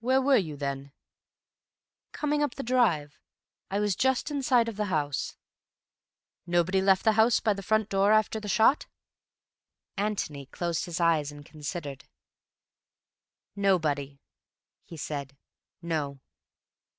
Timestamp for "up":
2.42-2.56